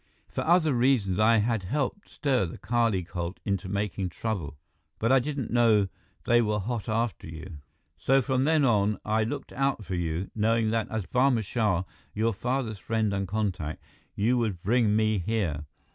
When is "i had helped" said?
1.19-2.09